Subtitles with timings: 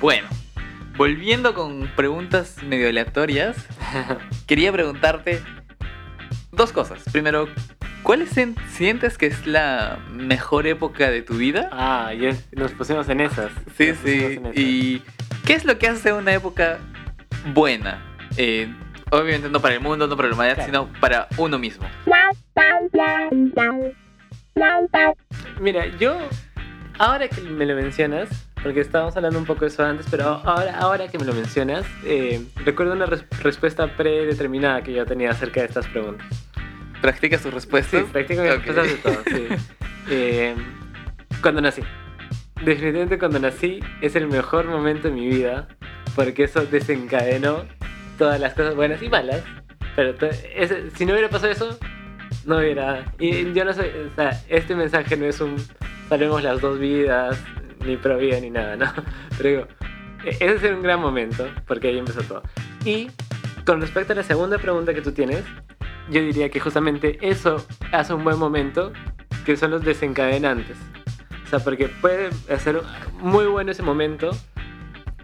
[0.00, 0.28] Bueno,
[0.96, 3.56] volviendo con preguntas medio aleatorias,
[4.46, 5.42] quería preguntarte
[6.52, 7.02] dos cosas.
[7.12, 7.48] Primero,
[8.02, 8.30] ¿cuál es-
[8.70, 11.68] sientes que es la mejor época de tu vida?
[11.72, 13.52] Ah, y es- nos pusimos en esas.
[13.76, 14.40] Sí, sí.
[14.54, 15.02] ¿Y
[15.46, 16.78] qué es lo que hace una época
[17.52, 18.02] buena?
[18.36, 18.72] Eh,
[19.10, 20.88] obviamente no para el mundo, no para la humanidad, Claro.
[20.88, 21.86] sino para uno mismo.
[25.60, 26.18] Mira, yo,
[26.98, 28.28] ahora que me lo mencionas,
[28.62, 31.84] porque estábamos hablando un poco de eso antes, pero ahora, ahora que me lo mencionas,
[32.04, 36.26] eh, recuerdo una res- respuesta predeterminada que yo tenía acerca de estas preguntas.
[37.00, 38.04] ¿Practicas tus Sí, respuestas?
[38.12, 38.56] practico mis Ok.
[38.66, 39.46] respuestas de todo, sí.
[40.12, 40.54] Eh,
[41.42, 41.82] cuando nací.
[42.64, 45.68] Definitivamente cuando nací es el mejor momento de mi vida,
[46.16, 47.64] porque eso desencadenó
[48.18, 49.42] todas las cosas buenas y malas.
[49.96, 50.14] Pero
[50.94, 51.78] si no hubiera pasado eso,
[52.44, 53.04] no hubiera...
[53.18, 53.86] Y yo no soy...
[54.10, 55.56] O sea, este mensaje no es un...
[56.08, 57.38] Salvemos las dos vidas,
[57.84, 58.86] ni pro ni nada, ¿no?
[59.38, 59.66] Pero digo,
[60.24, 62.42] e- ese es un gran momento, porque ahí empezó todo.
[62.84, 63.10] Y
[63.64, 65.44] con respecto a la segunda pregunta que tú tienes,
[66.10, 68.92] yo diría que justamente eso hace un buen momento,
[69.44, 70.76] que son los desencadenantes.
[71.44, 72.80] O sea, porque puede ser
[73.14, 74.30] muy bueno ese momento,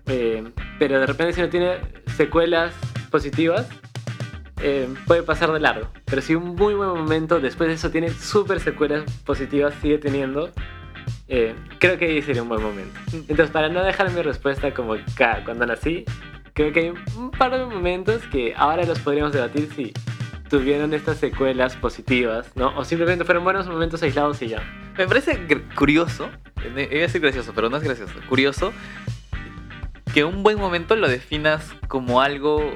[0.07, 0.45] eh,
[0.79, 1.79] pero de repente si no tiene
[2.17, 2.75] secuelas
[3.11, 3.69] positivas,
[4.63, 5.89] eh, puede pasar de largo.
[6.05, 10.51] Pero si un muy buen momento después de eso tiene súper secuelas positivas, sigue teniendo,
[11.29, 12.99] eh, creo que ahí sería un buen momento.
[13.13, 14.95] Entonces, para no dejar mi respuesta como
[15.45, 16.05] cuando nací,
[16.53, 19.93] creo que hay un par de momentos que ahora los podríamos debatir si
[20.49, 22.77] tuvieron estas secuelas positivas, ¿no?
[22.79, 24.63] O simplemente fueron buenos momentos aislados y ya.
[24.97, 26.31] Me parece curioso,
[26.63, 28.73] eh, iba a decir gracioso, pero no es gracioso, curioso
[30.15, 32.73] que un buen momento lo definas como algo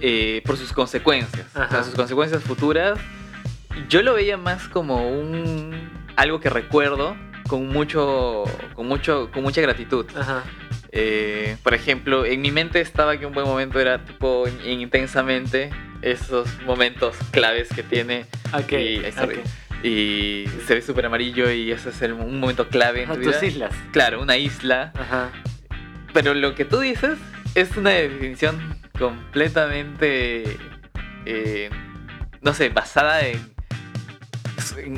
[0.00, 1.82] eh, por sus consecuencias, o sea, Ajá.
[1.82, 2.98] sus consecuencias futuras.
[3.88, 5.74] Yo lo veía más como un
[6.14, 7.16] algo que recuerdo
[7.48, 10.06] con mucho, con mucho, con mucha gratitud.
[10.16, 10.42] Ajá.
[10.92, 15.70] Eh, por ejemplo, en mi mente estaba que un buen momento era tipo in- intensamente
[16.02, 18.72] esos momentos claves que tiene Ok.
[18.72, 19.02] Y
[19.86, 23.26] y se ve súper amarillo y ese es el- un momento clave en tu tus
[23.26, 23.44] vida.
[23.44, 23.74] islas.
[23.92, 24.92] Claro, una isla.
[24.98, 25.30] Ajá.
[26.14, 27.18] Pero lo que tú dices
[27.54, 30.56] es una definición completamente,
[31.26, 31.70] eh,
[32.40, 33.53] no sé, basada en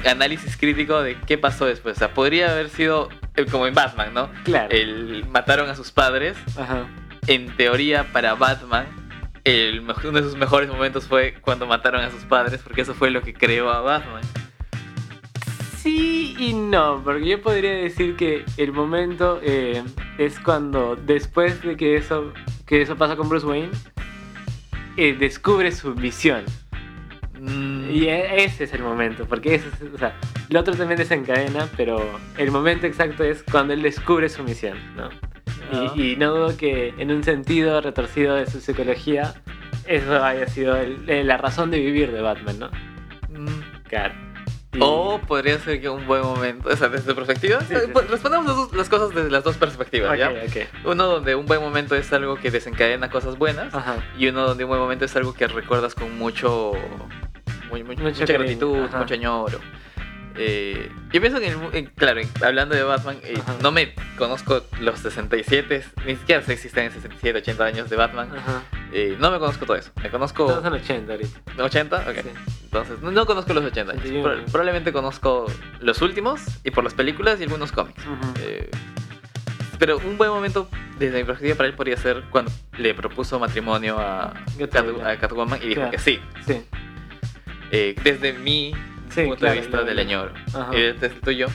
[0.06, 1.96] análisis crítico de qué pasó después.
[1.96, 4.30] O sea, podría haber sido eh, como en Batman, ¿no?
[4.44, 4.68] Claro.
[4.70, 6.36] El, mataron a sus padres.
[6.56, 6.86] Ajá.
[7.26, 8.86] En teoría, para Batman,
[9.44, 13.10] el, uno de sus mejores momentos fue cuando mataron a sus padres, porque eso fue
[13.10, 14.22] lo que creó a Batman.
[15.76, 19.82] Sí y no, porque yo podría decir que el momento eh,
[20.18, 22.32] es cuando después de que eso,
[22.66, 23.70] que eso pasa con Bruce Wayne,
[24.96, 26.44] eh, descubre su misión.
[27.90, 30.14] Y e- ese es el momento, porque ese es, o sea,
[30.50, 32.00] el otro también desencadena, pero
[32.38, 35.10] el momento exacto es cuando él descubre su misión, ¿no?
[35.72, 35.92] Ah.
[35.96, 39.34] Y, y no dudo que en un sentido retorcido de su psicología,
[39.86, 42.70] eso haya sido el- la razón de vivir de Batman, ¿no?
[43.30, 43.62] mm.
[43.88, 44.14] Claro.
[44.72, 47.86] Y- O podría ser que un buen momento, o sea, desde tu perspectiva, Sí, sí,
[47.92, 48.10] pues, sí.
[48.12, 50.28] respondamos las, cosas desde las dos perspectivas, Ok, ¿ya?
[50.30, 50.84] ok.
[50.84, 53.96] Uno donde un buen momento es algo que desencadena cosas buenas Ajá.
[54.18, 56.72] y uno donde un buen momento es algo que recuerdas con mucho,
[57.68, 58.98] muy- muy- mucha cariño, gratitud, ajá.
[58.98, 59.60] mucho añoro.
[60.38, 64.62] Eh, yo pienso que, en en- claro, en- hablando de Batman, eh, no me conozco
[64.80, 68.28] los 67, ni siquiera sé si existen 67, 80 años de Batman.
[68.92, 69.92] Eh, no me conozco todo eso.
[70.02, 71.40] Me conozco Todos son 80 ahorita.
[71.62, 72.16] 80, ok.
[72.22, 72.28] Sí.
[72.64, 74.04] Entonces, no, no conozco los 80 años.
[74.04, 74.22] 81.
[74.34, 75.46] Pro- probablemente conozco
[75.80, 78.02] los últimos y por las películas y algunos cómics.
[78.40, 78.70] Eh,
[79.78, 83.98] pero un buen momento, desde mi perspectiva, para él podría ser cuando le propuso matrimonio
[83.98, 84.34] a,
[84.70, 85.00] Catwoman.
[85.02, 85.90] Cat- a Catwoman y dijo Claro.
[85.92, 86.20] que sí.
[86.46, 86.62] Sí.
[87.70, 88.72] Eh, desde mi
[89.10, 90.32] Sí, punto claro, de vista del añoro.
[90.72, 91.46] Y desde el tuyo,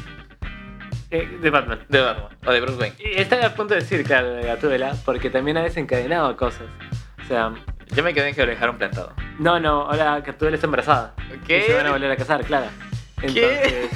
[1.12, 1.80] Eh, de Batman.
[1.90, 2.96] de Batman o de Bruce Wayne.
[3.16, 6.68] Estaba a punto de decir, claro, de Gatúbela, porque también ha desencadenado cosas.
[7.24, 7.54] O sea,
[7.94, 9.14] Yo me quedé en que lo dejaron plantado.
[9.40, 11.14] no, no, ahora Gatúbela está embarazada.
[11.46, 11.60] ¿Qué?
[11.60, 12.68] Y se van a volver a casar, claro.
[13.22, 13.90] Entonces,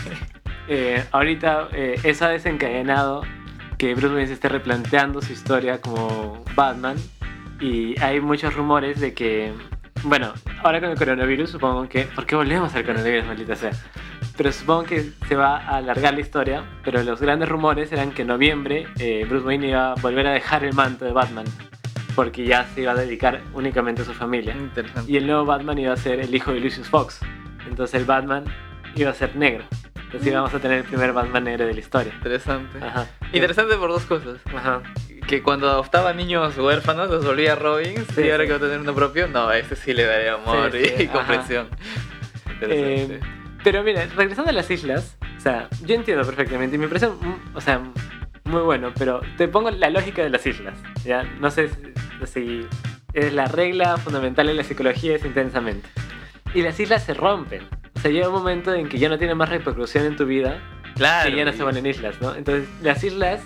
[0.68, 3.24] eh, ahorita eh, eso ha desencadenado
[3.78, 6.98] que Bruce Wayne se esté replanteando su historia como Batman.
[7.62, 9.54] Y hay muchos rumores de que,
[10.06, 12.04] bueno, ahora con el coronavirus supongo que...
[12.04, 13.72] ¿Por qué volvemos al coronavirus, maldita sea?
[14.38, 16.64] Pero supongo que se va a alargar la historia.
[16.84, 20.32] Pero los grandes rumores eran que en noviembre eh, Bruce Wayne iba a volver a
[20.32, 21.46] dejar el manto de Batman.
[22.16, 24.56] Porque ya se iba a dedicar únicamente a su familia.
[24.56, 25.12] Interesante.
[25.12, 27.20] Y el nuevo Batman iba a ser el hijo de Lucius Fox.
[27.68, 28.46] Entonces el Batman
[28.96, 29.66] iba a ser negro.
[29.96, 32.14] Entonces íbamos a tener el primer Batman negro de la historia.
[32.16, 32.80] Interesante.
[32.82, 33.08] Ajá.
[33.34, 34.40] Interesante por dos cosas.
[34.56, 34.82] Ajá.
[35.28, 38.48] Que cuando adoptaba niños huérfanos los volvía Robin Sí, y ahora sí.
[38.48, 41.08] que va a tener uno propio, no, a este sí le daría amor Sí, y
[41.08, 41.68] comprensión.
[42.62, 43.20] Eh,
[43.64, 47.56] pero mira, regresando a las islas, o sea, yo entiendo perfectamente y me parece, mm,
[47.56, 47.82] o sea,
[48.44, 50.78] muy bueno, pero te pongo la lógica de las islas.
[51.04, 51.24] ¿ya?
[51.40, 51.70] No sé
[52.26, 52.68] si,
[53.14, 55.88] es la regla fundamental en la psicología es intensamente.
[56.54, 57.68] Y las islas se rompen.
[57.96, 60.62] O sea, llega un momento en que ya no tiene más repercusión en tu vida
[60.96, 61.30] Claro.
[61.30, 62.36] que ya no se vuelven islas, ¿no?
[62.36, 63.42] Entonces, las islas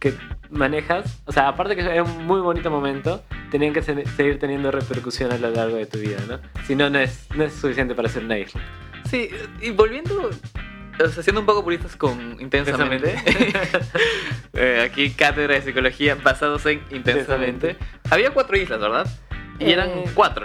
[0.00, 0.14] que
[0.54, 4.70] manejas, o sea, aparte que es un muy bonito momento, tenían que se- seguir teniendo
[4.70, 6.38] repercusión a lo largo de tu vida, ¿no?
[6.66, 8.60] Si no, no es, no es suficiente para ser una isla.
[9.10, 9.28] Sí,
[9.60, 10.30] y volviendo,
[10.98, 13.14] o sea, siendo un poco puristas con intensamente.
[14.54, 17.76] eh, aquí cátedra de psicología basados en intensamente.
[18.10, 19.06] Había cuatro islas, ¿verdad?
[19.58, 20.04] Y eran Eh.
[20.14, 20.44] cuatro,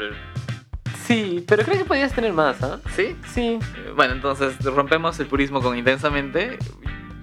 [1.08, 2.80] Sí, pero creo que podías tener más, ¿ah?
[2.96, 3.16] ¿sí?
[3.34, 3.58] Sí.
[3.78, 6.60] Eh, Bueno, entonces rompemos el purismo con intensamente.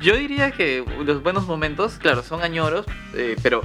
[0.07, 2.87] Yo diría que los buenos momentos, claro, son añoros,
[3.17, 3.63] eh, pero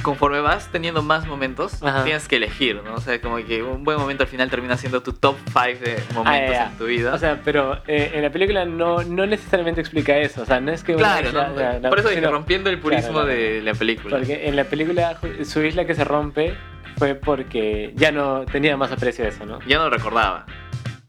[0.00, 2.04] conforme vas teniendo más momentos, Ajá.
[2.04, 2.94] tienes que elegir, ¿no?
[2.94, 6.00] O sea, como que un buen momento al final termina siendo tu top 5 de
[6.14, 6.66] momentos Ah, ya.
[6.70, 7.12] en tu vida.
[7.12, 10.42] O sea, pero eh, en la película no, no necesariamente explica eso.
[10.42, 11.80] O sea, no es que claro, isla- ¿no?
[11.80, 14.18] no, por eso dije, sino- rompiendo el purismo claro, de la película.
[14.18, 16.54] Porque en la película su isla que se rompe
[16.96, 19.58] fue porque ya no tenía más aprecio eso, ¿no?
[19.66, 20.46] Ya no recordaba.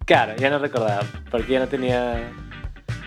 [0.08, 2.32] Claro, ya no recordaba, porque ya no tenía...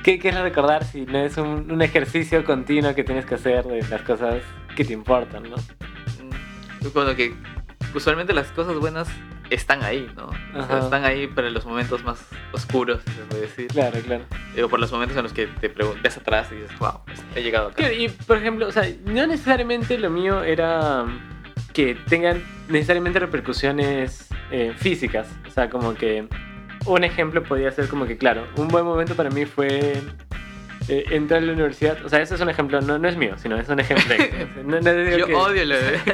[0.05, 3.65] ¿Qué, qué es recordar si no es un, un ejercicio continuo que tienes que hacer
[3.65, 4.43] de las cosas
[4.77, 5.57] que te importan, ¿no?
[5.57, 7.35] Mm, Bueno, que
[7.95, 9.09] usualmente las cosas buenas
[9.51, 10.31] están ahí, ¿no?
[10.59, 13.67] O sea, están ahí para los momentos más oscuros, si se puede decir.
[13.67, 14.25] Claro, claro.
[14.65, 17.01] O por los momentos en los que te preguntas atrás y dices, wow,
[17.35, 17.93] he llegado acá.
[17.93, 21.05] Y por ejemplo, o sea, no necesariamente lo mío era
[21.73, 25.29] que tengan necesariamente repercusiones eh, físicas.
[25.47, 26.29] O sea, como que
[26.87, 29.95] un ejemplo podría ser como que, claro, un buen momento para mí fue
[30.89, 32.05] eh, entrar a la universidad.
[32.05, 34.15] O sea, eso es un ejemplo, no, no es mío, sino es un ejemplo.
[34.65, 35.99] No- no digo Yo que- odio lo de...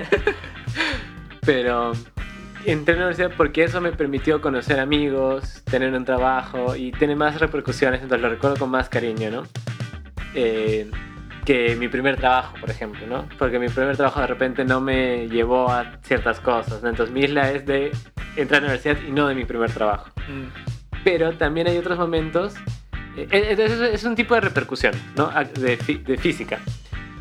[1.45, 1.93] Pero
[2.65, 7.17] entré a la universidad porque eso me permitió conocer amigos, tener un trabajo y tener
[7.17, 9.43] más repercusiones, entonces lo recuerdo con más cariño, ¿no?
[10.35, 10.91] Eh,
[11.45, 13.29] que mi primer trabajo, por ejemplo, ¿no?
[13.39, 16.89] Porque mi primer trabajo de repente no me llevó a ciertas cosas, ¿no?
[16.89, 17.93] Entonces mi isla es de
[18.37, 20.11] entrar a la universidad y no de mi primer trabajo.
[20.29, 22.55] Mm, Pero también hay otros momentos,
[23.17, 25.31] eh, eh, es, es un tipo de repercusión, ¿no?
[25.55, 26.59] De, de física.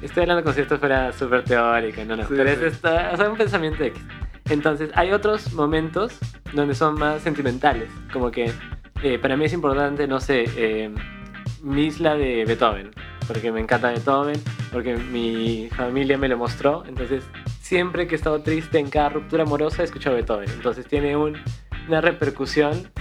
[0.02, 2.24] Estoy hablando como si esto fuera súper teórico, no, no.
[2.24, 2.66] Sí, pero es sí.
[2.66, 4.02] esta- o sea, un pensamiento X.
[4.50, 6.20] Entonces, hay otros momentos
[6.54, 8.52] donde son más sentimentales, como que
[9.02, 10.94] eh, para mí es importante, no sé, eh,
[11.64, 12.92] mi isla de Beethoven,
[13.28, 14.40] porque me encanta Beethoven,
[14.72, 17.24] porque mi familia me lo mostró, entonces
[17.66, 21.42] siempre que he estado triste en cada ruptura amorosa he escuchado Beethoven, entonces tiene un-
[21.88, 22.92] una repercusión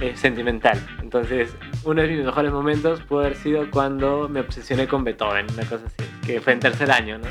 [0.00, 0.78] eh, sentimental.
[1.00, 1.54] Entonces,
[1.84, 5.84] uno de mis mejores momentos pudo haber sido cuando me obsesioné con Beethoven, una cosa
[5.86, 7.28] así, que fue en tercer año, ¿no?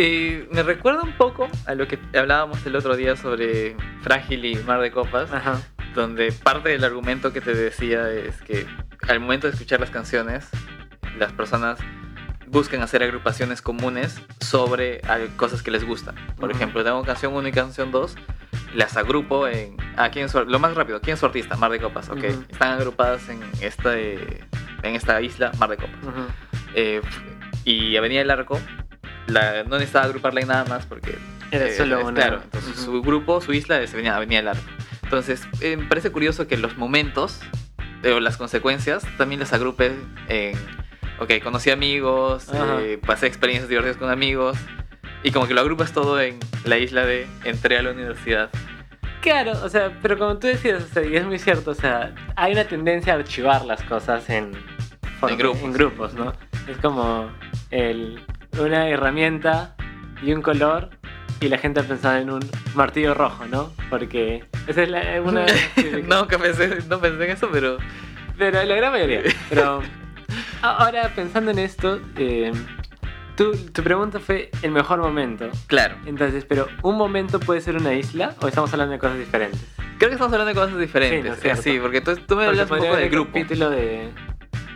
[0.00, 4.54] Y me recuerda un poco a lo que hablábamos el otro día sobre Frágil y
[4.56, 5.60] Mar de Copas, Ajá.
[5.94, 8.64] donde parte del argumento que te decía es que
[9.08, 10.48] al momento de escuchar las canciones,
[11.18, 11.78] las personas
[12.52, 16.14] buscan hacer agrupaciones comunes sobre al- cosas que les gustan.
[16.38, 16.58] Por Ujú.
[16.58, 18.14] ejemplo, tengo canción 1 y canción 2,
[18.74, 19.76] las agrupo en...
[19.96, 21.56] Ah, ¿quién es su- lo más rápido, ¿quién es su artista?
[21.56, 22.18] Mar de Copas, ok.
[22.18, 22.44] Ujú.
[22.50, 24.38] Están agrupadas en esta, en
[24.82, 25.96] esta isla, Mar de Copas.
[26.02, 26.26] Ujú.
[26.74, 27.00] Eh,
[27.64, 28.60] y Avenida del Arco,
[29.26, 31.18] la, no necesitaba agruparla en nada más porque...
[31.50, 32.14] Era eh, solo una.
[32.20, 34.62] Claro, entonces su grupo, su isla es Avenida, Avenida del Arco.
[35.04, 37.40] Entonces, eh, me parece curioso que los momentos
[38.02, 39.92] eh, o las consecuencias también las agrupe
[40.28, 40.81] en...
[41.18, 44.58] Ok, conocí amigos, eh, pasé experiencias divertidas con amigos
[45.22, 48.50] y como que lo agrupas todo en la isla de entré a la universidad.
[49.20, 52.12] Claro, o sea, pero como tú decías, o sea, y es muy cierto, o sea,
[52.34, 54.52] hay una tendencia a archivar las cosas en,
[55.28, 55.62] En grupos.
[55.62, 56.32] en grupos, ¿no?
[56.66, 57.30] Es como
[57.70, 58.20] el,
[58.58, 59.76] una herramienta
[60.22, 60.90] y un color
[61.40, 63.72] y la gente ha pensado en un martillo rojo, ¿no?
[63.90, 65.46] Porque esa es la, una...
[66.06, 67.78] no, que pensé, no pensé en eso, pero...
[68.36, 69.22] Pero la gran mayoría.
[69.48, 69.82] Pero
[70.62, 72.52] ahora pensando en esto, eh,
[73.36, 75.50] tú- tu pregunta fue el mejor momento.
[75.66, 75.96] Claro.
[76.06, 79.60] Entonces, pero ¿un momento puede ser una isla o estamos hablando de cosas diferentes?
[79.98, 81.38] Creo que estamos hablando de cosas diferentes.
[81.40, 81.56] Sí, ¿no?
[81.56, 83.30] Sí, porque tú, tú me hablas un poco del grupo.
[83.32, 84.10] capítulo de,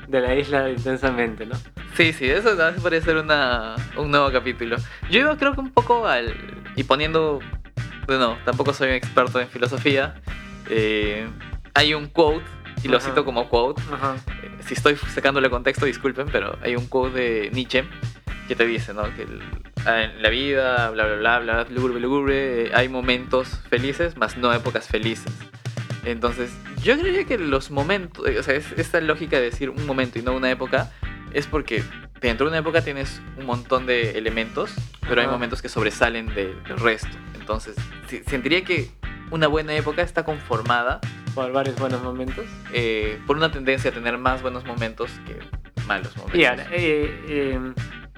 [0.09, 1.57] de la isla intensamente, ¿no?
[1.97, 4.76] Sí, sí, eso a veces podría ser una, un nuevo capítulo.
[5.11, 6.35] Yo iba creo que un poco al...
[6.76, 7.40] Y poniendo...
[8.07, 10.14] Bueno, tampoco soy un experto en filosofía.
[10.69, 11.26] eh,
[11.75, 12.45] hay un quote,
[12.87, 13.09] y lo Ajá.
[13.09, 13.83] cito como quote.
[13.93, 14.16] Ajá.
[14.43, 17.85] eh, si estoy sacándole contexto, disculpen, pero hay un quote de Nietzsche
[18.49, 19.02] que te dice, ¿no?
[19.14, 19.43] Que el-
[19.87, 24.37] ah, en la vida, bla, bla, bla, bla, lúgubre, lúgubre, eh, hay momentos felices, más
[24.37, 25.33] no épocas felices.
[26.05, 26.50] Entonces,
[26.83, 30.19] yo creería que los momentos, eh, o sea, es, esta lógica de decir un momento
[30.19, 30.93] y no una época,
[31.33, 31.83] es porque
[32.21, 34.73] dentro de una época tienes un montón de elementos,
[35.09, 35.33] pero hay Ajá.
[35.33, 37.09] momentos que sobresalen de- del resto.
[37.38, 37.75] Entonces,
[38.09, 38.90] si- sentiría que
[39.33, 41.00] una buena época está conformada
[41.37, 42.45] Por varios buenos momentos.
[42.73, 45.38] eh, por una tendencia a tener más buenos momentos que
[45.87, 46.40] malos momentos.
[46.40, 47.61] Y ahora, eh, eh,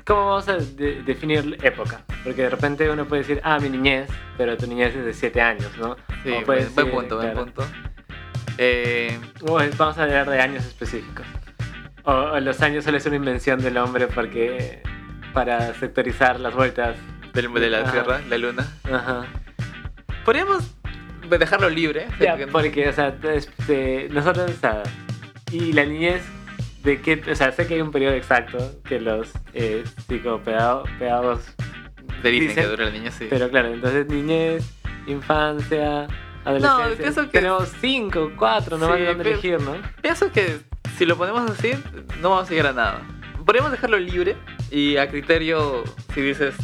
[0.07, 2.01] ¿cómo vamos a de- definir época?
[2.25, 4.09] Porque de repente uno puede decir, ah, mi niñez,
[4.39, 5.97] pero tu niñez es de 7 años, ¿no?
[6.23, 7.45] Sí, buen, buen ser, punto, buen claro.
[7.45, 7.65] punto.
[8.57, 11.27] Eh, O es- vamos a hablar de años específicos.
[12.05, 14.81] O, o los años solo es una invención del hombre porque
[15.35, 16.97] para sectorizar las vueltas.
[17.35, 17.93] del- de la Ajá.
[17.93, 18.67] Tierra, la Luna.
[18.85, 19.27] Ajá.
[20.25, 20.75] Podríamos
[21.37, 22.07] dejarlo libre.
[22.21, 24.83] Ya, porque- porque, o sea, este, nosotros, o sea,
[25.53, 26.23] y la niñez,
[26.83, 31.41] de qué, o sea, sé que hay un periodo exacto que los eh, psicopedagogos
[32.23, 33.27] Te dicen dicen, que dura el niño, sí.
[33.29, 34.65] Pero claro, entonces niñez,
[35.07, 36.07] infancia,
[36.45, 36.97] adolescencia.
[36.99, 39.75] pienso que- Tenemos cinco, cuatro, nomás Sí, de dónde pero- elegir, ¿no?
[40.03, 40.59] Pienso que
[40.97, 41.73] si lo ponemos así,
[42.21, 43.03] no vamos a llegar a nada.
[43.45, 44.37] Podríamos dejarlo libre
[44.71, 46.55] y a criterio, si dices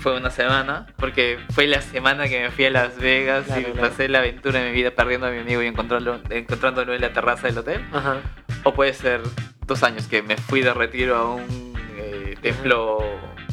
[0.00, 3.64] fue una semana, porque fue la semana que me fui a Las Vegas Claro, y
[3.72, 3.80] claro.
[3.88, 7.12] pasé la aventura de mi vida perdiendo a mi amigo y encontrándolo, encontrándolo en la
[7.12, 7.84] terraza del hotel.
[7.92, 8.16] Ajá.
[8.64, 9.20] O puede ser
[9.66, 12.98] dos años que me fui de retiro a un eh, templo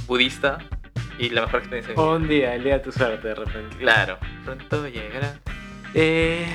[0.07, 0.59] budista
[1.17, 2.15] y la mejor experiencia de mi O vida.
[2.17, 3.77] un día, el día de tu suerte, de repente.
[3.77, 5.33] Claro, pronto llegará.
[5.93, 6.45] Eh,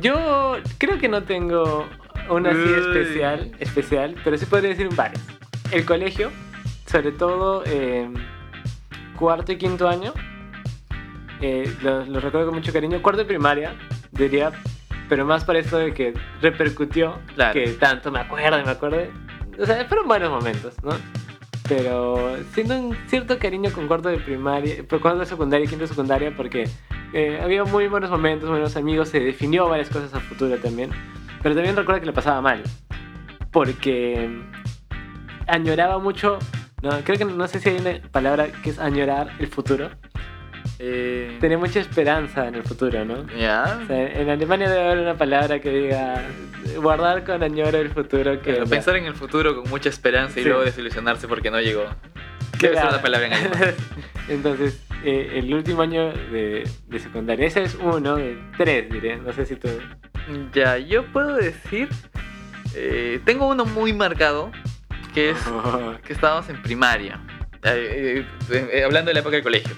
[0.00, 1.86] yo creo que no tengo
[2.30, 2.72] una así Uy.
[2.80, 5.22] especial, especial, pero sí podría decir varias.
[5.70, 6.30] El colegio,
[6.86, 8.08] sobre todo eh,
[9.18, 10.12] cuarto y quinto año,
[11.40, 13.00] eh, lo, lo recuerdo con mucho cariño.
[13.02, 13.74] Cuarto de primaria,
[14.12, 14.52] diría,
[15.08, 17.52] pero más para esto de que repercutió, Claro.
[17.52, 18.98] que tanto me acuerdo y me acuerdo.
[19.58, 20.90] O sea, fueron buenos momentos, ¿no?
[21.68, 25.88] Pero siento un cierto cariño con cuarto de primaria, cuarto de secundaria y quinto de
[25.88, 26.68] secundaria, porque
[27.14, 30.90] eh, había muy buenos momentos, buenos amigos, se definió varias cosas a futuro también.
[31.42, 32.62] Pero también recuerdo que le pasaba mal,
[33.50, 34.42] porque
[35.46, 36.38] añoraba mucho,
[36.84, 39.90] no, creo que no sé si hay una palabra que es añorar el futuro.
[40.78, 43.26] Eh, Tenía mucha esperanza en el futuro, ¿no?
[43.38, 43.80] ya.
[43.82, 46.22] O sea, en Alemania debe haber una palabra que diga
[46.78, 48.52] guardar con añoro el futuro que...
[48.54, 51.84] Claro, pensar en el futuro con mucha esperanza y luego desilusionarse porque no llegó.
[52.60, 53.74] Debe ser una palabra en alemán.
[54.28, 59.16] Entonces, eh, el último año de, de secundaria, ese es uno de tres, diré.
[59.18, 59.68] No sé si tú.
[60.54, 61.88] Ya, yo puedo decir.
[62.74, 64.50] eh, tengo uno muy marcado
[65.14, 65.38] que es
[66.04, 67.20] que estábamos en primaria.
[67.62, 69.74] Eh, eh, eh, hablando de la época del colegio.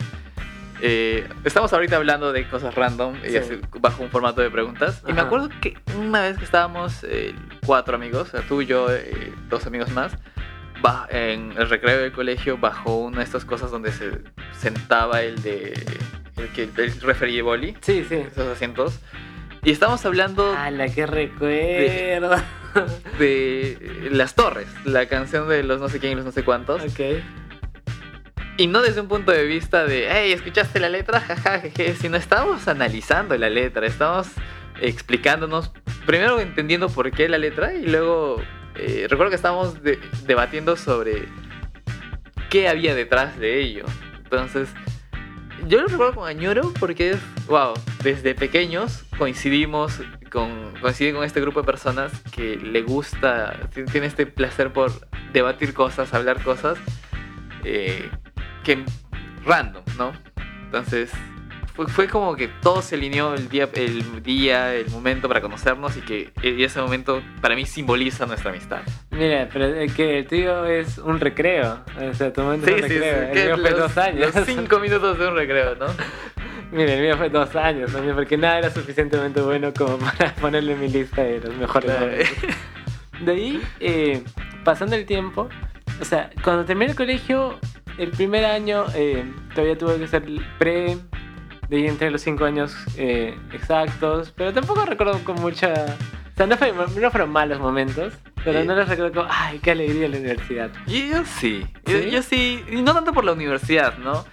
[0.83, 3.37] Eh, estamos ahorita hablando de cosas random y Sí.
[3.38, 5.02] así, bajo un formato de preguntas.
[5.07, 5.23] Y me Ajá.
[5.28, 9.66] acuerdo que una vez que estábamos eh, cuatro amigos, o sea, tú, yo, eh, dos
[9.66, 10.12] amigos más,
[11.09, 14.21] en el recreo del colegio, bajo una de estas cosas donde se
[14.52, 15.73] sentaba el de.
[16.37, 18.14] el, que, el referee boli, Sí, sí.
[18.16, 19.00] esos asientos.
[19.66, 22.37] Y estamos hablando ¡Hala, qué recuerdo!
[23.18, 26.80] de Las Torres, la canción de los no sé quién y los no sé cuántos.
[26.82, 27.00] ok.
[28.58, 31.20] Y no desde un punto de vista de, hey, ¿escuchaste la letra?
[31.26, 34.28] Jaja, jeje", sino estábamos analizando la letra, estábamos
[34.80, 35.73] explicándonos,
[36.06, 38.40] primero entendiendo por qué la letra y luego
[38.76, 41.25] eh, recuerdo que estábamos de- debatiendo sobre
[42.50, 43.85] qué había detrás de ello.
[44.23, 44.68] Entonces,
[45.67, 51.41] yo lo recuerdo con añoro porque es, wow, desde pequeños coincidimos con, coincidí con este
[51.41, 54.93] grupo de personas que le gusta, ti- tiene este placer por
[55.33, 56.79] debatir cosas, hablar cosas,
[57.65, 58.11] eh,
[58.65, 58.85] que
[59.45, 60.13] random, ¿no?
[60.65, 61.11] Entonces,
[61.76, 65.97] fue, fue como que todo se alineó el día, el día, el momento para conocernos
[65.97, 68.80] y que y ese momento para mí simboliza nuestra amistad.
[69.11, 71.80] Mira, pero es que el tuyo es un recreo.
[72.11, 73.23] O sea, tu momento es un recreo.
[73.23, 74.35] El que mío fue los- dos años.
[74.35, 75.87] Los cinco minutos de un recreo, ¿no?
[76.73, 80.73] Mira, el mío fue dos años también, porque nada era suficientemente bueno como para ponerle
[80.73, 82.06] en mi lista de los mejores Claro.
[82.06, 82.37] momentos.
[83.21, 84.23] De ahí, eh,
[84.64, 85.49] pasando el tiempo,
[86.00, 87.59] o sea, cuando terminé el colegio,
[87.99, 90.23] el primer año eh, todavía tuve que ser
[90.59, 90.99] pre,
[91.68, 95.73] de a los cinco años eh, exactos, pero tampoco recuerdo con mucha...
[95.73, 98.12] O sea, no, fue- no fueron malos momentos,
[98.44, 98.66] pero Sí.
[98.66, 100.70] no los recuerdo como, ay, qué alegría la universidad.
[100.87, 101.66] Y yo sí.
[101.87, 102.11] Yo, ¿Sí?
[102.11, 102.64] yo sí.
[102.70, 104.25] Y no tanto por la universidad, ¿no?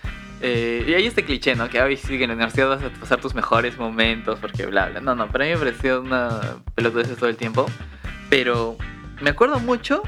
[0.41, 1.69] Eh, y hay este cliché, ¿no?
[1.69, 4.87] Que hoy sí que en la universidad vas a pasar tus mejores momentos porque bla,
[4.89, 4.99] bla.
[4.99, 6.41] No, no, para mí me pareció una
[6.75, 7.65] pelotudez todo el tiempo.
[8.29, 8.75] Pero
[9.21, 10.03] me acuerdo mucho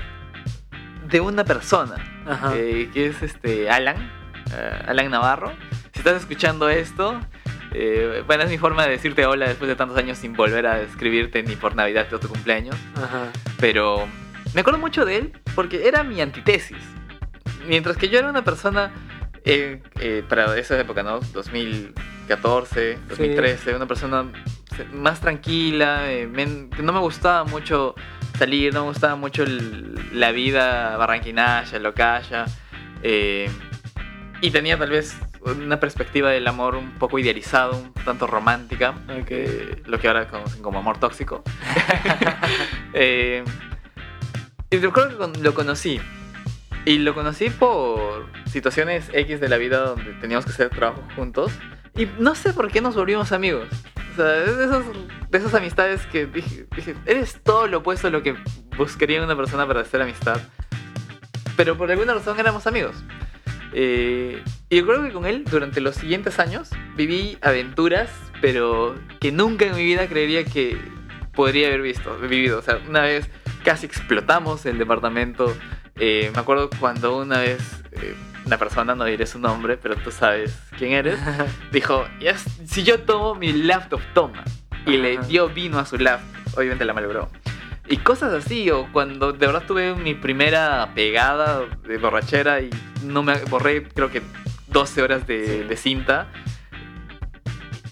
[1.08, 1.96] de una persona,
[2.55, 3.96] eh, que es este Alan,
[4.53, 5.53] eh, Alan Navarro.
[5.96, 7.20] Si estás escuchando esto,
[7.74, 10.82] eh, bueno, es mi forma de decirte hola después de tantos años sin volver a
[10.82, 12.75] escribirte ni por Navidad o tu cumpleaños.
[12.96, 13.32] Ajá.
[13.60, 14.06] Pero
[14.54, 16.78] me acuerdo mucho de él porque era mi antítesis.
[17.68, 18.92] Mientras que yo era una persona,
[19.46, 21.20] eh, eh, para esa época, ¿no?
[21.34, 24.25] 2014, 2013, una persona
[24.94, 26.04] más tranquila,
[26.84, 27.96] no me gustaba mucho
[28.38, 32.46] salir, no me gustaba mucho el- la vida barranquinaya, locaya.
[33.08, 33.50] eh,
[34.42, 39.28] y tenía tal vez una perspectiva del amor un poco idealizado, un tanto romántica, Ok.
[39.30, 41.44] eh, lo que ahora conocen como amor tóxico.
[42.98, 43.44] Eh,
[44.70, 46.00] y recuerdo que lo conocí.
[46.86, 51.52] Y lo conocí por situaciones X de la vida donde teníamos que hacer trabajo juntos.
[51.98, 53.68] Y no sé por qué nos volvimos amigos.
[54.14, 54.86] O sea, es de, esos,
[55.30, 58.36] de esas amistades que dije, dije, eres todo lo opuesto a lo que
[58.78, 60.40] buscaría una persona para hacer amistad.
[61.58, 62.96] Pero por alguna razón éramos amigos.
[63.74, 64.42] Eh,
[64.75, 68.10] y yo creo que con él, durante los siguientes años, viví aventuras,
[68.41, 70.77] pero que nunca en mi vida creería que
[71.34, 72.60] podría haber visto, vivido.
[72.60, 73.29] O sea, una vez
[73.63, 75.55] casi explotamos el departamento.
[75.96, 77.62] Eh, me acuerdo cuando una vez
[77.94, 78.15] eh,
[78.46, 81.17] una persona, no diré su nombre, pero tú sabes quién eres,
[81.72, 84.44] dijo, "Ya, si yo tomo mi laptop, toma.
[84.86, 86.58] Y le dio vino a su laptop.
[86.58, 87.29] Obviamente la malogró.
[87.88, 92.70] Y cosas así, o cuando de verdad tuve mi primera pegada de borrachera y
[93.05, 94.22] no me borré, creo que
[94.75, 95.63] 12 horas de, Sí.
[95.70, 96.27] de cinta.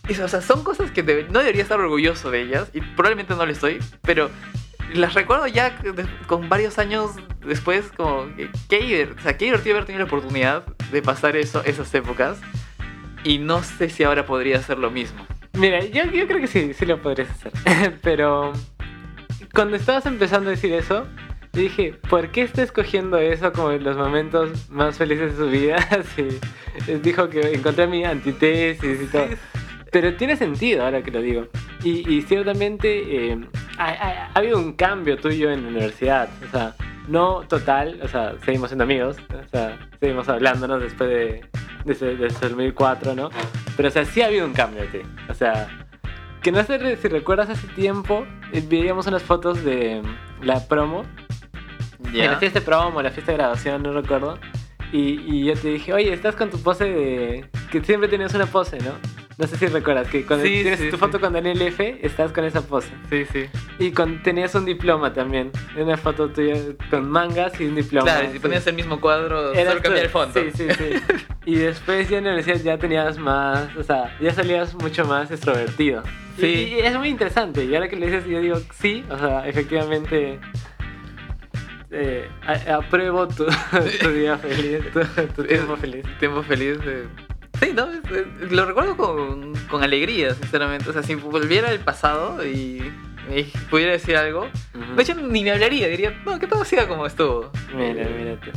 [0.09, 3.33] Y, o sea, son cosas que debe- no debería estar orgulloso de ellas, y probablemente
[3.35, 4.29] no lo estoy, pero
[4.93, 5.77] las recuerdo ya
[6.27, 10.65] con varios años después, como que qué, o sea, qué divertido haber tenido la oportunidad
[10.91, 12.37] de pasar eso, esas épocas,
[13.23, 15.25] y no sé si ahora podría hacer lo mismo.
[15.53, 17.53] Mira, yo, yo creo que sí, sí lo podrías hacer.
[18.03, 18.51] Pero
[19.53, 21.07] cuando estabas empezando a decir eso,
[21.53, 25.49] yo dije, ¿por qué está escogiendo eso como en los momentos más felices de su
[25.49, 25.77] vida?
[26.15, 26.27] Sí,
[27.03, 29.27] dijo que encontré mi antitesis y todo.
[29.91, 31.47] Pero tiene sentido ahora que lo digo.
[31.83, 33.37] Y, y ciertamente eh,
[33.77, 36.29] ha, ha- ha habido un cambio tuyo en la universidad.
[36.43, 36.75] O sea,
[37.07, 39.17] no total, o sea, seguimos siendo amigos.
[39.29, 41.45] O sea, seguimos hablándonos después de,
[41.85, 43.29] desde, desde el 2004, ¿no?
[43.77, 45.01] Pero, o sea, sí ha habido un cambio, tío.
[45.29, 45.67] O sea,
[46.41, 50.01] que no sé si recuerdas hace tiempo, eh, veíamos unas fotos de
[50.41, 51.03] la promo.
[52.21, 54.39] En la fiesta de promo, la fiesta de graduación, no recuerdo.
[54.91, 57.45] Y, y yo te dije, oye, estás con tu pose de...
[57.71, 58.91] Que siempre tenías una pose, ¿no?
[59.39, 60.99] No sé si recuerdas que cuando Sí, tienes sí, tu sí.
[60.99, 62.89] foto con Daniel F, estás con esa pose.
[63.09, 63.45] Sí, sí.
[63.79, 65.51] Y con, tenías un diploma también.
[65.75, 66.55] Una foto tuya
[66.91, 68.05] con mangas y un diploma.
[68.05, 70.39] Claro, si ponías el mismo cuadro, Eras solo cambiar el fondo.
[70.39, 71.15] Sí, sí, sí.
[71.45, 75.31] y después ya en la universidad ya tenías más, o sea, ya salías mucho más
[75.31, 76.03] extrovertido.
[76.39, 76.45] Sí.
[76.45, 77.65] Y, y es muy interesante.
[77.65, 80.39] Y ahora que le dices, yo digo, sí, o sea, efectivamente
[81.93, 83.45] eh, a- apruebo tu,
[84.01, 84.99] tu día feliz, tu,
[85.35, 86.03] tu tiempo feliz.
[86.19, 86.79] Tiempo feliz.
[86.83, 87.07] de-
[87.61, 87.87] Sí, ¿no?
[88.49, 90.89] Lo recuerdo con, con alegría, sinceramente.
[90.89, 92.91] O sea, si volviera al pasado y
[93.29, 94.95] me pudiera decir algo, Ujú.
[94.95, 97.51] de hecho ni me hablaría, diría, no, que todo siga como estuvo.
[97.73, 98.49] Mira, mira tú.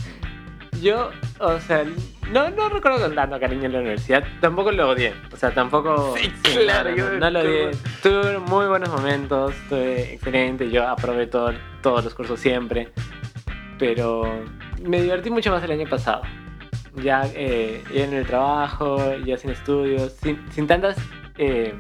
[0.80, 1.84] Yo, o sea,
[2.32, 4.24] no, no recuerdo con tanto cariño en la universidad.
[4.40, 5.14] Tampoco lo odié.
[5.32, 6.14] O sea, tampoco.
[6.18, 6.30] Sí,
[6.64, 7.70] claro, no, yo no, no lo odié.
[8.02, 9.54] Tuve muy buenos momentos.
[9.68, 10.70] Tuve excelente.
[10.70, 12.92] Yo aprobé todo- todos los cursos siempre.
[13.78, 14.44] Pero
[14.82, 16.22] me divertí mucho más el año pasado.
[17.02, 20.16] Ya, eh, en el trabajo, ya sin estudios,
[20.50, 20.96] sin, tantas
[21.36, 21.74] eh,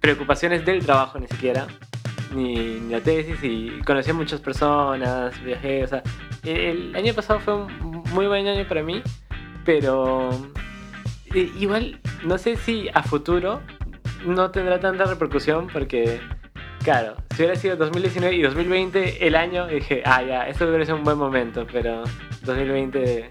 [0.00, 1.66] preocupaciones del trabajo ni siquiera.
[2.34, 6.02] Ni, la tesis y conocí a muchas personas, viajé, o sea,
[6.44, 9.02] el año pasado fue un muy buen año para mí,
[9.64, 10.30] pero
[11.34, 13.60] eh, igual no sé si a futuro
[14.24, 16.20] no tendrá tanta repercusión porque,
[16.84, 20.96] claro, si hubiera sido 2019 y 2020 el año, dije, ah, ya, esto hubiera sido
[20.98, 22.04] un buen momento, pero
[22.42, 23.28] 2020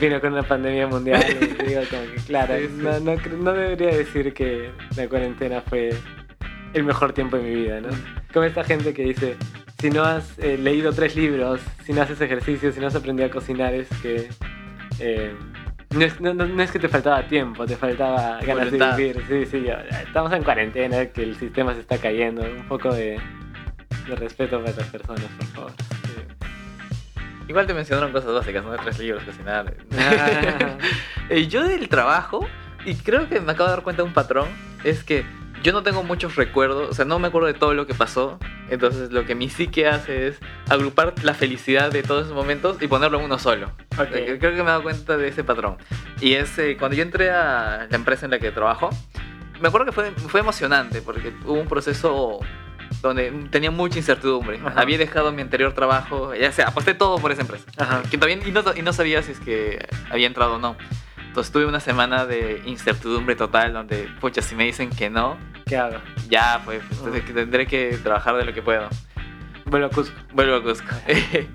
[0.00, 2.72] vino con una pandemia mundial y digo como que, claro, Sí, sí.
[2.82, 5.90] No, no, cre- no debería decir que la cuarentena fue
[6.72, 7.88] el mejor tiempo de mi vida, ¿no?
[8.32, 9.36] Como esta gente que dice,
[9.80, 13.28] si no has eh, leído tres libros, si no haces ejercicio, si no has aprendido
[13.28, 14.28] a cocinar, es que...
[15.00, 15.34] eh,
[15.90, 18.96] no es, no- no- es que te faltaba tiempo, te faltaba ganas Voluntad.
[18.96, 19.24] de vivir.
[19.28, 19.66] Sí, sí,
[20.06, 22.42] estamos en cuarentena, que el sistema se está cayendo.
[22.42, 23.18] Un poco de,
[24.08, 25.72] de respeto para las personas, por favor.
[27.48, 28.70] Igual te mencionaron cosas básicas, ¿no?
[28.76, 29.74] Tres libros, cocinar.
[29.98, 30.76] Ah.
[31.32, 32.44] Eh, yo del trabajo,
[32.84, 34.48] y creo que me acabo de dar cuenta de un patrón,
[34.82, 35.24] es que
[35.62, 38.38] yo no tengo muchos recuerdos, o sea, no me acuerdo de todo lo que pasó.
[38.68, 42.86] Entonces lo que mi psique hace es agrupar la felicidad de todos esos momentos y
[42.86, 43.72] ponerlo en uno solo.
[43.98, 44.08] Ok.
[44.12, 45.76] Eh, Creo que me he dado cuenta de ese patrón.
[46.20, 48.90] Y es eh, cuando yo entré a la empresa en la que trabajo,
[49.60, 52.40] me acuerdo que fue, fue emocionante porque hubo un proceso
[53.02, 54.58] donde tenía mucha incertidumbre.
[54.64, 54.80] Ajá.
[54.80, 57.64] Había dejado mi anterior trabajo, ya sea, aposté todo por esa empresa.
[57.76, 58.02] Ajá.
[58.10, 60.76] Que todavía, y, no, y no sabía si es que había entrado o no.
[61.26, 65.38] Entonces tuve una semana de incertidumbre total donde, pucha, si me dicen que no,
[65.70, 65.96] ¿Qué hago?
[66.28, 68.88] ya, pues, tendré que- tendré que trabajar de lo que puedo.
[69.64, 70.16] Vuelvo a Cusco.
[70.32, 70.88] Vuelvo a Cusco.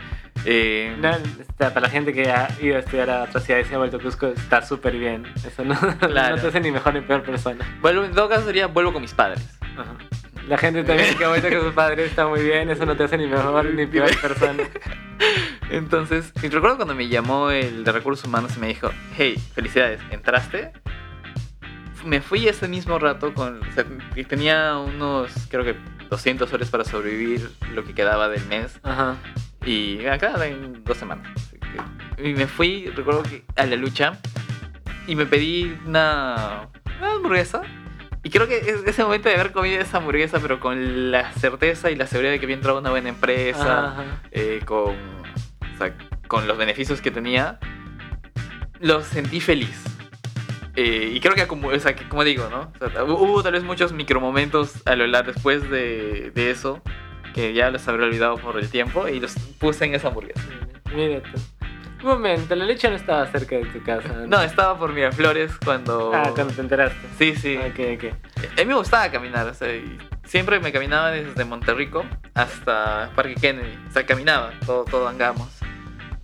[0.47, 3.73] Eh, No, está- para la gente que ha ido a estudiar a otras ciudades y
[3.73, 5.25] ha vuelto a Cusco, está súper bien.
[5.43, 6.35] Eso no, Claro.
[6.35, 7.65] no te hace ni mejor ni peor persona.
[7.81, 9.57] vuelvo, en todo caso sería vuelvo con mis padres.
[9.75, 9.95] Ajá.
[10.47, 12.69] La gente también que ha vuelto con sus padres está muy bien.
[12.69, 14.63] Eso no te hace ni mejor ni peor persona.
[15.71, 20.71] Entonces, recuerdo cuando me llamó el de recursos humanos y me dijo, hey, felicidades, ¿entraste?
[22.05, 25.75] Me fui ese mismo rato con, o sea, y tenía unos, creo que
[26.09, 28.79] 200 horas para sobrevivir lo que quedaba del mes.
[28.83, 29.15] Ajá.
[29.65, 31.27] Y acá en dos semanas.
[32.17, 34.19] y me fui, recuerdo que a la lucha
[35.07, 37.61] y me pedí una, una hamburguesa.
[38.23, 41.91] Y creo que es ese momento de haber comido esa hamburguesa, pero con la certeza
[41.91, 45.95] y la seguridad de que había entrado una buena empresa, eh, con, o sea,
[46.27, 47.59] con los beneficios que tenía,
[48.79, 49.94] lo sentí feliz.
[50.75, 52.71] Eh, y creo que, acumu- o sea, que como digo, ¿no?
[52.85, 56.81] O sea, hu- hubo tal vez muchos micromomentos a lo largo después de, de eso
[57.33, 60.41] que ya los habré olvidado por el tiempo y los puse en esa hamburguesa.
[60.93, 61.39] Mira tú.
[62.03, 64.07] Un momento, la leche no estaba cerca de tu casa.
[64.27, 66.11] No, estaba por Miraflores cuando...
[66.13, 66.99] Ah, cuando te enteraste.
[67.17, 67.57] Sí, sí.
[67.57, 68.13] Ok, ok.
[68.53, 73.35] A mí me gustaba caminar, o sea, y siempre me caminaba desde Monterrico hasta Parque
[73.35, 73.75] Kennedy.
[73.87, 75.49] O sea, caminaba, todo, todo andamos.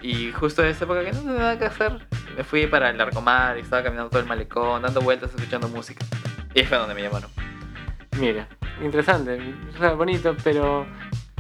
[0.02, 2.98] Y justo en esa época que no tenía nada que hacer, me fui para el
[2.98, 6.06] Largomar y estaba caminando todo el malecón, dando vueltas, escuchando música.
[6.54, 7.30] Y fue donde me llamaron.
[8.20, 8.48] Mira,
[8.84, 9.40] interesante,
[9.74, 10.86] o sea, bonito, pero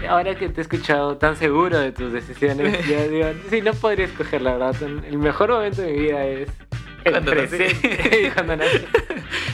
[0.07, 4.05] ahora que te he escuchado tan seguro de tus decisiones, yo digo, sí, no podría
[4.05, 4.75] escoger la verdad.
[4.81, 6.49] El mejor momento de mi vida es
[7.03, 8.31] el Cuando presente.
[8.33, 8.85] cuando nací.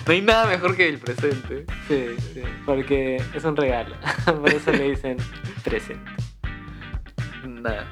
[0.05, 1.65] No hay nada mejor que el presente.
[1.87, 3.95] Sí, sí, porque es un regalo.
[4.25, 5.17] Por eso le dicen
[5.63, 6.11] presente.
[7.45, 7.87] Nada,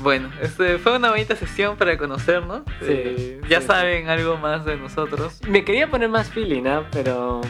[0.00, 0.30] bueno.
[0.40, 2.62] Este, fue una bonita sesión para conocernos.
[2.80, 5.40] Sí, Eh, ya sí, saben algo más de nosotros.
[5.48, 6.84] Me quería poner más feeling, ¿ah?
[6.92, 7.40] pero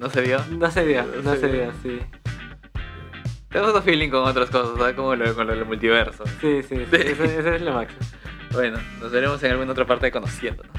[0.00, 0.38] No se vio.
[0.50, 2.00] no se dio, No no se dio, sí.
[3.48, 4.96] Tenemos otro feeling con otras cosas, ¿sabes?
[4.96, 6.24] Como lo, con lo del multiverso.
[6.40, 8.00] Sí, sí, sí, eso, eso es lo máximo.
[8.52, 10.72] Bueno, nos veremos en alguna otra parte de Conociéndonos.